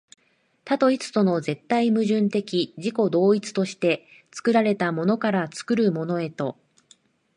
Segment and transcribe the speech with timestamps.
[0.65, 6.57] 多と一との絶対矛盾的自己同一として、作られたものから作るものへと、